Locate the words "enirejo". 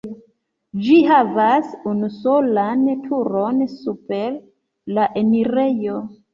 5.25-6.05